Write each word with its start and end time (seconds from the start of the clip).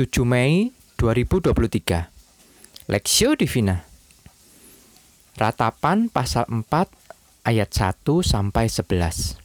7 0.00 0.24
Mei 0.24 0.72
2023 0.96 2.88
Lexio 2.88 3.36
Divina. 3.36 3.84
Ratapan 5.36 6.08
pasal 6.08 6.48
4 6.48 6.64
ayat 7.44 7.68
1 7.68 8.00
sampai 8.24 8.72
11 8.72 9.36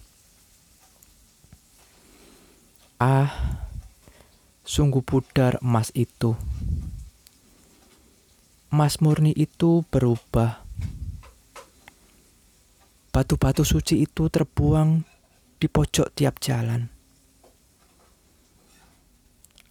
Ah 3.04 3.36
sungguh 4.63 5.04
pudar 5.04 5.60
emas 5.60 5.92
itu. 5.92 6.40
Emas 8.72 9.03
murni 9.03 9.35
itu 9.35 9.83
berubah. 9.92 10.63
Batu-batu 13.12 13.67
suci 13.67 14.08
itu 14.08 14.31
terbuang 14.31 15.03
di 15.60 15.67
pojok 15.67 16.16
tiap 16.16 16.40
jalan 16.40 16.95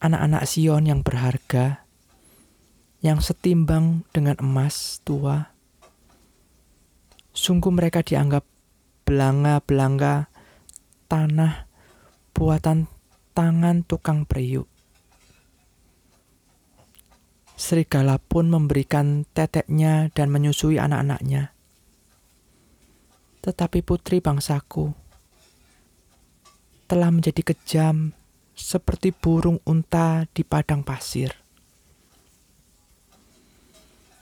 anak-anak 0.05 0.45
Sion 0.45 0.85
yang 0.85 1.01
berharga, 1.01 1.89
yang 3.01 3.25
setimbang 3.25 4.05
dengan 4.13 4.37
emas 4.45 5.01
tua. 5.01 5.57
Sungguh 7.33 7.73
mereka 7.73 8.05
dianggap 8.05 8.45
belanga-belanga 9.09 10.29
tanah 11.09 11.65
buatan 12.37 12.85
tangan 13.33 13.81
tukang 13.89 14.29
periuk. 14.29 14.69
Serigala 17.57 18.21
pun 18.21 18.53
memberikan 18.53 19.25
teteknya 19.33 20.13
dan 20.13 20.29
menyusui 20.29 20.77
anak-anaknya. 20.77 21.55
Tetapi 23.41 23.81
putri 23.81 24.19
bangsaku 24.21 24.93
telah 26.85 27.09
menjadi 27.09 27.41
kejam 27.55 28.13
seperti 28.55 29.11
burung 29.11 29.59
unta 29.67 30.31
di 30.31 30.47
padang 30.47 30.87
pasir. 30.87 31.35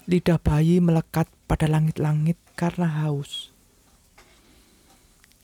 Lidah 0.08 0.40
bayi 0.40 0.82
melekat 0.82 1.30
pada 1.46 1.70
langit-langit 1.70 2.40
karena 2.58 3.04
haus. 3.04 3.54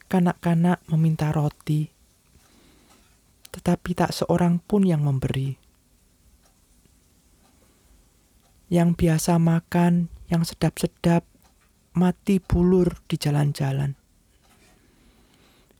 Kanak-kanak 0.08 0.80
meminta 0.88 1.28
roti, 1.30 1.92
tetapi 3.52 3.90
tak 3.92 4.16
seorang 4.16 4.56
pun 4.58 4.88
yang 4.88 5.04
memberi. 5.04 5.60
Yang 8.72 8.91
biasa 9.00 9.36
makan, 9.36 10.08
yang 10.32 10.48
sedap-sedap, 10.48 11.28
mati 11.92 12.41
bulur 12.41 13.00
di 13.04 13.16
jalan-jalan. 13.20 13.96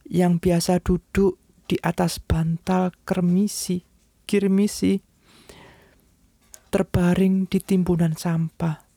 Yang 0.09 0.33
biasa 0.41 0.73
duduk 0.81 1.37
di 1.69 1.77
atas 1.85 2.17
bantal 2.17 2.89
kermisi, 3.05 3.85
kirmisi, 4.25 4.97
terbaring 6.73 7.45
di 7.45 7.61
timbunan 7.61 8.17
sampah. 8.17 8.89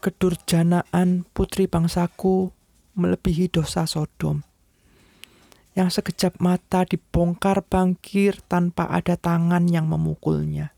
Kedurjanaan 0.00 1.28
putri 1.36 1.68
bangsaku 1.68 2.48
melebihi 2.96 3.52
dosa 3.52 3.84
Sodom. 3.84 4.40
Yang 5.76 6.00
sekejap 6.00 6.40
mata 6.40 6.88
dibongkar 6.88 7.60
bangkir 7.60 8.40
tanpa 8.48 8.88
ada 8.88 9.20
tangan 9.20 9.68
yang 9.68 9.84
memukulnya. 9.84 10.72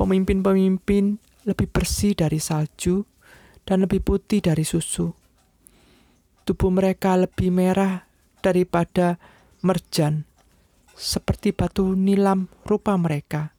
Pemimpin-pemimpin 0.00 1.20
lebih 1.44 1.68
bersih 1.68 2.16
dari 2.16 2.40
salju 2.40 3.04
dan 3.68 3.84
lebih 3.84 4.00
putih 4.00 4.40
dari 4.40 4.64
susu 4.64 5.19
tubuh 6.50 6.74
mereka 6.74 7.14
lebih 7.14 7.54
merah 7.54 8.10
daripada 8.42 9.22
merjan, 9.62 10.26
seperti 10.98 11.54
batu 11.54 11.94
nilam 11.94 12.50
rupa 12.66 12.98
mereka. 12.98 13.54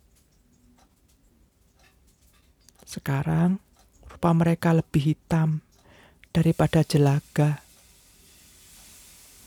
Sekarang, 2.83 3.63
rupa 4.11 4.35
mereka 4.35 4.75
lebih 4.75 5.15
hitam 5.15 5.63
daripada 6.35 6.83
jelaga. 6.83 7.63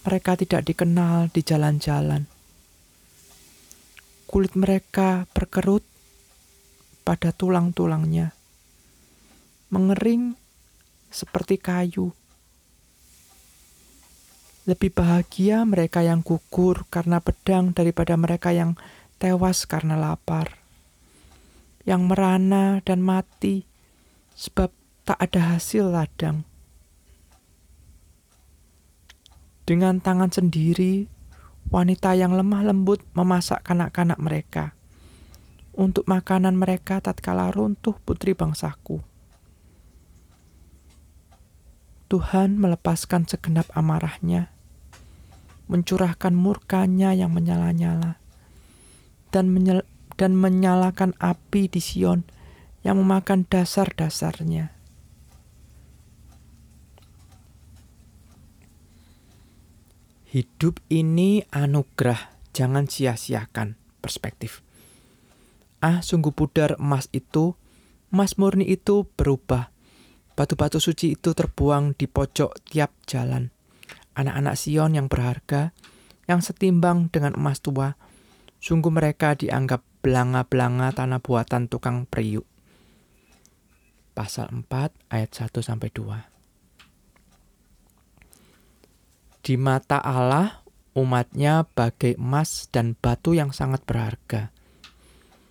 Mereka 0.09 0.41
tidak 0.41 0.65
dikenal 0.65 1.29
di 1.29 1.45
jalan-jalan. 1.45 2.25
Kulit 4.25 4.57
mereka 4.57 5.29
berkerut 5.37 5.85
pada 7.05 7.29
tulang-tulangnya, 7.29 8.33
mengering 9.69 10.33
seperti 11.13 11.61
kayu 11.61 12.17
lebih 14.65 14.97
bahagia 14.97 15.61
mereka 15.69 16.01
yang 16.01 16.25
gugur 16.25 16.89
karena 16.89 17.21
pedang 17.21 17.77
daripada 17.77 18.17
mereka 18.17 18.49
yang 18.49 18.81
tewas 19.21 19.69
karena 19.69 19.93
lapar, 19.93 20.57
yang 21.85 22.09
merana 22.09 22.81
dan 22.81 23.05
mati 23.05 23.69
sebab 24.33 24.73
tak 25.05 25.21
ada 25.21 25.57
hasil 25.57 25.93
ladang. 25.93 26.49
Dengan 29.69 30.01
tangan 30.01 30.33
sendiri, 30.33 31.13
wanita 31.69 32.17
yang 32.17 32.33
lemah 32.33 32.65
lembut 32.65 33.05
memasak 33.13 33.61
kanak-kanak 33.69 34.17
mereka 34.17 34.73
untuk 35.77 36.09
makanan 36.09 36.57
mereka 36.57 37.05
tatkala 37.05 37.53
runtuh 37.53 38.01
putri 38.09 38.33
bangsaku. 38.33 39.05
Tuhan 42.09 42.57
melepaskan 42.61 43.29
segenap 43.29 43.69
amarahnya 43.75 44.54
mencurahkan 45.67 46.37
murkanya 46.37 47.17
yang 47.17 47.33
menyala-nyala 47.33 48.21
dan 49.33 49.51
menyel 49.51 49.83
dan 50.15 50.39
menyalakan 50.39 51.17
api 51.19 51.67
di 51.67 51.83
Sion 51.83 52.23
yang 52.87 53.03
memakan 53.03 53.49
dasar-dasarnya. 53.49 54.71
Hidup 60.31 60.83
ini 60.91 61.47
anugerah, 61.55 62.35
jangan 62.51 62.91
sia-siakan 62.91 63.79
perspektif. 64.03 64.67
Ah, 65.79 66.03
sungguh 66.03 66.35
pudar 66.35 66.75
emas 66.83 67.07
itu, 67.15 67.55
emas 68.11 68.35
murni 68.35 68.67
itu 68.67 69.07
berubah. 69.15 69.71
Batu-batu 70.35 70.83
suci 70.83 71.15
itu 71.15 71.31
terbuang 71.31 71.95
di 71.95 72.11
pojok 72.11 72.67
tiap 72.67 72.91
jalan 73.07 73.54
anak-anak 74.15 74.55
Sion 74.59 74.95
yang 74.95 75.07
berharga, 75.11 75.75
yang 76.25 76.41
setimbang 76.41 77.13
dengan 77.13 77.37
emas 77.37 77.61
tua, 77.61 77.99
sungguh 78.63 78.91
mereka 78.91 79.37
dianggap 79.37 79.85
belanga-belanga 80.01 80.97
tanah 80.97 81.21
buatan 81.21 81.69
tukang 81.69 82.09
periuk. 82.09 82.49
Pasal 84.15 84.49
4 84.55 84.67
ayat 85.11 85.31
1 85.35 85.61
sampai 85.61 85.91
2. 85.91 86.35
Di 89.45 89.61
mata 89.61 90.01
Allah, 90.01 90.65
umatnya 90.97 91.69
bagai 91.69 92.17
emas 92.17 92.71
dan 92.73 92.97
batu 92.97 93.37
yang 93.37 93.53
sangat 93.53 93.85
berharga. 93.85 94.55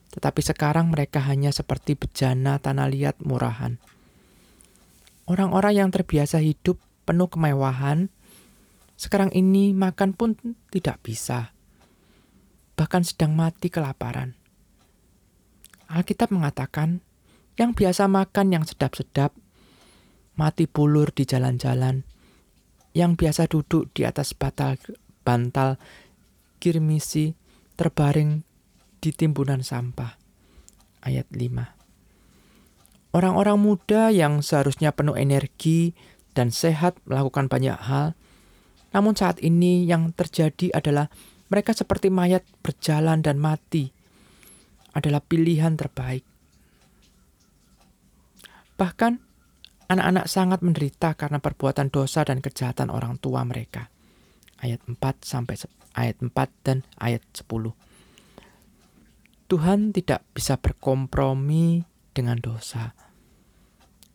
Tetapi 0.09 0.41
sekarang 0.41 0.89
mereka 0.89 1.21
hanya 1.21 1.53
seperti 1.53 1.93
bejana 1.93 2.57
tanah 2.57 2.89
liat 2.89 3.21
murahan. 3.21 3.77
Orang-orang 5.29 5.77
yang 5.77 5.89
terbiasa 5.93 6.41
hidup 6.41 6.81
penuh 7.05 7.29
kemewahan, 7.29 8.09
sekarang 8.95 9.33
ini 9.33 9.73
makan 9.73 10.13
pun 10.13 10.37
tidak 10.69 11.01
bisa. 11.01 11.53
Bahkan 12.77 13.03
sedang 13.05 13.37
mati 13.37 13.69
kelaparan. 13.69 14.37
Alkitab 15.89 16.33
mengatakan, 16.33 17.05
yang 17.53 17.77
biasa 17.77 18.09
makan 18.09 18.49
yang 18.49 18.65
sedap-sedap, 18.65 19.29
mati 20.33 20.65
bulur 20.65 21.13
di 21.13 21.29
jalan-jalan, 21.29 22.01
yang 22.97 23.13
biasa 23.13 23.45
duduk 23.45 23.93
di 23.93 24.01
atas 24.05 24.33
batal, 24.33 24.81
bantal 25.21 25.77
kirmisi, 26.57 27.37
terbaring 27.77 28.41
di 29.03 29.11
timbunan 29.13 29.61
sampah. 29.61 30.17
Ayat 31.03 31.27
5 31.29 31.83
Orang-orang 33.13 33.61
muda 33.61 34.09
yang 34.09 34.41
seharusnya 34.41 34.89
penuh 34.89 35.13
energi 35.13 35.93
dan 36.33 36.49
sehat 36.49 36.97
melakukan 37.05 37.45
banyak 37.45 37.77
hal, 37.77 38.17
namun 38.93 39.17
saat 39.17 39.41
ini 39.41 39.89
yang 39.89 40.13
terjadi 40.13 40.69
adalah 40.77 41.09
mereka 41.49 41.73
seperti 41.73 42.13
mayat 42.13 42.45
berjalan 42.61 43.25
dan 43.25 43.41
mati 43.41 43.89
adalah 44.93 45.21
pilihan 45.21 45.73
terbaik. 45.73 46.21
Bahkan 48.77 49.13
anak-anak 49.89 50.25
sangat 50.29 50.59
menderita 50.61 51.17
karena 51.17 51.41
perbuatan 51.41 51.89
dosa 51.89 52.21
dan 52.21 52.41
kejahatan 52.41 52.93
orang 52.93 53.17
tua 53.17 53.41
mereka. 53.41 53.89
Ayat 54.61 54.79
4 54.85 54.97
sampai 55.25 55.57
ayat 55.97 56.17
4 56.21 56.33
dan 56.65 56.85
ayat 57.01 57.25
10. 57.33 57.49
Tuhan 59.49 59.93
tidak 59.93 60.25
bisa 60.33 60.57
berkompromi 60.57 61.85
dengan 62.13 62.37
dosa. 62.41 62.93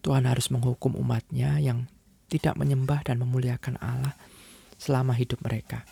Tuhan 0.03 0.27
harus 0.27 0.51
menghukum 0.51 0.95
umatnya 0.99 1.59
yang 1.59 1.91
tidak 2.31 2.55
menyembah 2.55 3.03
dan 3.03 3.19
memuliakan 3.23 3.79
Allah 3.83 4.15
selama 4.79 5.13
hidup 5.13 5.43
mereka. 5.43 5.85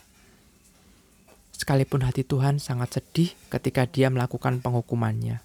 sekalipun 1.57 2.05
hati 2.05 2.21
Tuhan 2.21 2.61
sangat 2.61 3.01
sedih 3.01 3.33
ketika 3.49 3.89
Dia 3.89 4.13
melakukan 4.13 4.61
penghukumannya. 4.61 5.41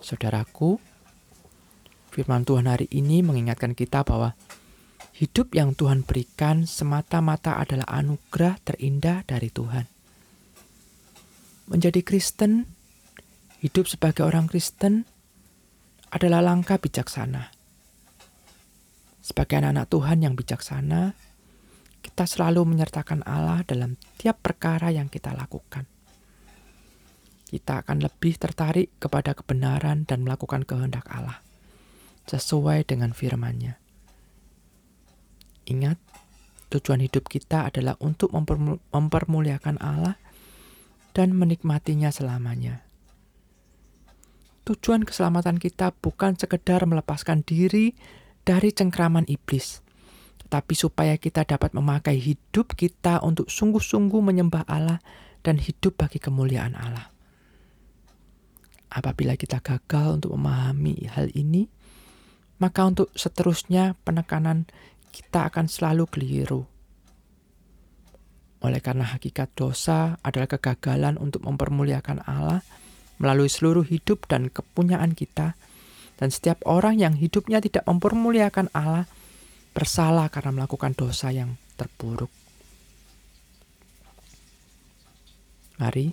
Saudaraku, 0.00 0.80
firman 2.14 2.48
Tuhan 2.48 2.64
hari 2.64 2.88
ini 2.88 3.20
mengingatkan 3.20 3.76
kita 3.76 4.06
bahwa 4.06 4.32
hidup 5.20 5.52
yang 5.52 5.76
Tuhan 5.76 6.06
berikan 6.06 6.64
semata-mata 6.64 7.60
adalah 7.60 7.84
anugerah 7.92 8.56
terindah 8.64 9.28
dari 9.28 9.52
Tuhan. 9.52 9.84
Menjadi 11.68 12.00
Kristen, 12.00 12.64
hidup 13.60 13.84
sebagai 13.84 14.24
orang 14.24 14.48
Kristen 14.48 15.04
adalah 16.08 16.40
langkah 16.40 16.80
bijaksana. 16.80 17.59
Sebagai 19.30 19.62
anak-anak 19.62 19.86
Tuhan 19.94 20.18
yang 20.26 20.34
bijaksana, 20.34 21.14
kita 22.02 22.26
selalu 22.26 22.66
menyertakan 22.66 23.22
Allah 23.22 23.62
dalam 23.62 23.94
tiap 24.18 24.42
perkara 24.42 24.90
yang 24.90 25.06
kita 25.06 25.30
lakukan. 25.30 25.86
Kita 27.46 27.86
akan 27.86 28.02
lebih 28.02 28.34
tertarik 28.42 28.90
kepada 28.98 29.38
kebenaran 29.38 30.02
dan 30.02 30.26
melakukan 30.26 30.66
kehendak 30.66 31.06
Allah 31.06 31.38
sesuai 32.26 32.90
dengan 32.90 33.14
firman-Nya. 33.14 33.78
Ingat, 35.70 36.02
tujuan 36.74 36.98
hidup 36.98 37.30
kita 37.30 37.70
adalah 37.70 37.94
untuk 38.02 38.34
mempermuliakan 38.34 39.78
Allah 39.78 40.18
dan 41.14 41.38
menikmatinya 41.38 42.10
selamanya. 42.10 42.82
Tujuan 44.66 45.06
keselamatan 45.06 45.62
kita 45.62 45.94
bukan 46.02 46.34
sekedar 46.34 46.82
melepaskan 46.82 47.46
diri 47.46 47.94
dari 48.50 48.74
cengkraman 48.74 49.30
iblis, 49.30 49.78
tetapi 50.42 50.74
supaya 50.74 51.14
kita 51.14 51.46
dapat 51.46 51.70
memakai 51.70 52.18
hidup 52.18 52.74
kita 52.74 53.22
untuk 53.22 53.46
sungguh-sungguh 53.46 54.18
menyembah 54.18 54.66
Allah 54.66 54.98
dan 55.46 55.62
hidup 55.62 56.02
bagi 56.02 56.18
kemuliaan 56.18 56.74
Allah. 56.74 57.06
Apabila 58.90 59.38
kita 59.38 59.62
gagal 59.62 60.18
untuk 60.18 60.34
memahami 60.34 61.06
hal 61.14 61.30
ini, 61.38 61.70
maka 62.58 62.90
untuk 62.90 63.14
seterusnya 63.14 63.94
penekanan 64.02 64.66
kita 65.14 65.46
akan 65.46 65.70
selalu 65.70 66.10
keliru. 66.10 66.66
Oleh 68.66 68.82
karena 68.82 69.14
hakikat 69.14 69.54
dosa 69.54 70.18
adalah 70.26 70.50
kegagalan 70.50 71.22
untuk 71.22 71.46
mempermuliakan 71.46 72.26
Allah 72.26 72.66
melalui 73.22 73.46
seluruh 73.46 73.86
hidup 73.86 74.26
dan 74.26 74.50
kepunyaan 74.50 75.14
kita, 75.14 75.54
dan 76.20 76.28
setiap 76.28 76.60
orang 76.68 77.00
yang 77.00 77.16
hidupnya 77.16 77.64
tidak 77.64 77.88
mempermuliakan 77.88 78.68
Allah 78.76 79.08
bersalah 79.72 80.28
karena 80.28 80.60
melakukan 80.60 80.92
dosa 80.92 81.32
yang 81.32 81.56
terburuk. 81.80 82.28
Mari 85.80 86.12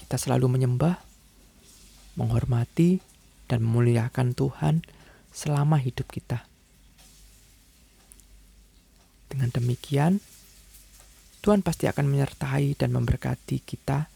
kita 0.00 0.16
selalu 0.16 0.48
menyembah, 0.48 0.96
menghormati, 2.16 3.04
dan 3.44 3.60
memuliakan 3.60 4.32
Tuhan 4.32 4.80
selama 5.28 5.76
hidup 5.76 6.08
kita. 6.08 6.48
Dengan 9.28 9.52
demikian, 9.52 10.24
Tuhan 11.44 11.60
pasti 11.60 11.84
akan 11.84 12.08
menyertai 12.08 12.80
dan 12.80 12.96
memberkati 12.96 13.60
kita 13.60 14.08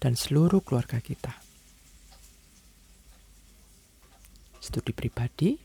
dan 0.00 0.12
seluruh 0.16 0.64
keluarga 0.64 0.96
kita. 1.00 1.43
Studi 4.64 4.96
pribadi, 4.96 5.60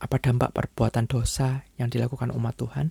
apa 0.00 0.16
dampak 0.16 0.56
perbuatan 0.56 1.04
dosa 1.04 1.68
yang 1.76 1.92
dilakukan 1.92 2.32
umat 2.32 2.56
Tuhan? 2.56 2.88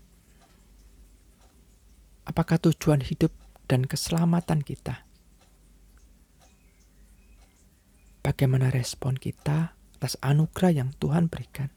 Apakah 2.29 2.61
tujuan 2.61 3.01
hidup 3.01 3.33
dan 3.65 3.89
keselamatan 3.89 4.61
kita? 4.61 5.01
Bagaimana 8.21 8.69
respon 8.69 9.17
kita 9.17 9.73
atas 9.97 10.13
anugerah 10.21 10.71
yang 10.71 10.89
Tuhan 11.01 11.25
berikan. 11.25 11.73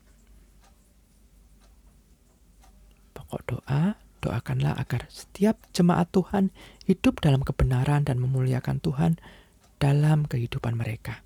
Pokok 3.16 3.42
doa, 3.48 3.96
doakanlah 4.20 4.76
agar 4.76 5.08
setiap 5.08 5.56
jemaat 5.72 6.12
Tuhan 6.12 6.52
hidup 6.84 7.24
dalam 7.24 7.40
kebenaran 7.40 8.04
dan 8.04 8.20
memuliakan 8.20 8.78
Tuhan 8.84 9.16
dalam 9.80 10.28
kehidupan 10.28 10.76
mereka. 10.76 11.25